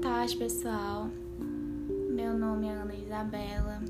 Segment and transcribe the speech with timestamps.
[0.00, 1.08] tarde, pessoal.
[2.10, 3.82] Meu nome é Ana Isabela.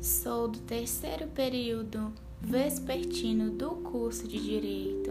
[0.00, 5.10] Sou do terceiro período vespertino do curso de Direito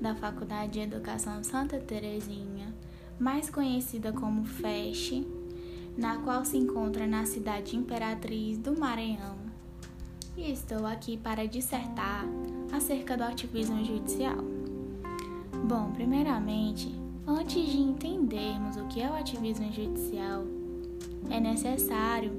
[0.00, 2.74] da Faculdade de Educação Santa Terezinha,
[3.18, 5.22] mais conhecida como FESH,
[5.98, 9.36] na qual se encontra na cidade Imperatriz do Maranhão.
[10.36, 12.24] E estou aqui para dissertar
[12.72, 14.38] acerca do ativismo judicial.
[15.66, 20.44] Bom, primeiramente, Antes de entendermos o que é o ativismo judicial,
[21.28, 22.30] é necessário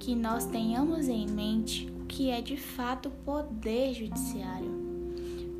[0.00, 4.68] que nós tenhamos em mente o que é de fato o poder judiciário.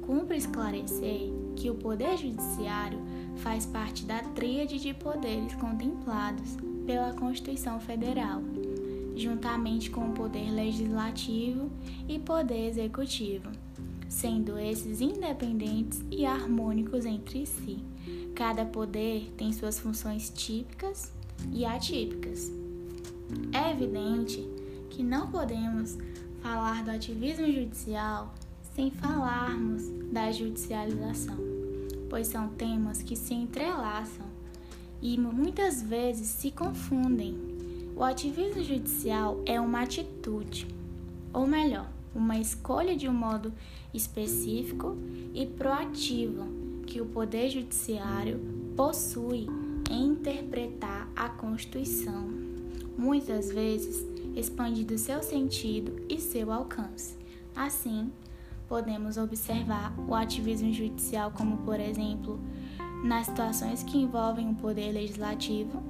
[0.05, 2.99] Cumpre esclarecer que o poder judiciário
[3.37, 8.43] faz parte da tríade de poderes contemplados pela Constituição Federal,
[9.15, 11.71] juntamente com o poder legislativo
[12.09, 13.49] e poder executivo,
[14.13, 17.79] sendo esses independentes e harmônicos entre si.
[18.35, 21.11] Cada poder tem suas funções típicas
[21.51, 22.53] e atípicas.
[23.53, 24.47] É evidente
[24.91, 25.97] que não podemos
[26.43, 28.35] falar do ativismo judicial
[28.75, 31.39] sem falarmos da judicialização,
[32.11, 34.27] pois são temas que se entrelaçam
[35.01, 37.37] e muitas vezes se confundem.
[37.97, 40.67] O ativismo judicial é uma atitude,
[41.33, 43.53] ou melhor, uma escolha de um modo
[43.93, 44.97] específico
[45.35, 46.47] e proativo
[46.87, 48.41] que o Poder Judiciário
[48.77, 49.47] possui
[49.91, 52.29] em interpretar a Constituição,
[52.97, 57.17] muitas vezes expandindo seu sentido e seu alcance.
[57.55, 58.11] Assim,
[58.69, 62.41] podemos observar o ativismo judicial como, por exemplo,
[63.05, 65.83] nas situações que envolvem o poder legislativo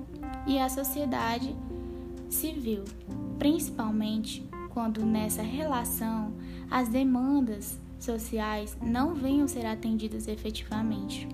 [0.46, 1.54] e a sociedade
[2.28, 2.84] civil,
[3.38, 6.32] principalmente quando nessa relação
[6.70, 11.28] as demandas sociais não venham ser atendidas efetivamente.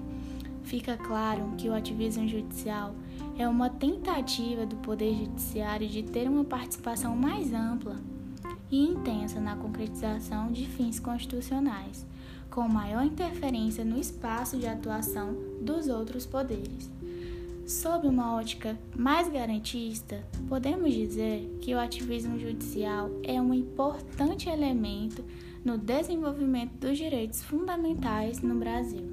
[0.65, 2.95] Fica claro que o ativismo judicial
[3.39, 7.97] é uma tentativa do Poder Judiciário de ter uma participação mais ampla
[8.71, 12.05] e intensa na concretização de fins constitucionais,
[12.51, 16.98] com maior interferência no espaço de atuação dos outros poderes.
[17.69, 25.23] Sob uma ótica mais garantista, podemos dizer que o ativismo judicial é um importante elemento
[25.63, 29.05] no desenvolvimento dos direitos fundamentais no Brasil.